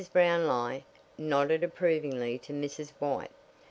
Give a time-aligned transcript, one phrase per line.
[0.11, 0.83] Brownlie
[1.15, 2.89] nodded approvingly to Mrs.
[2.97, 3.29] White.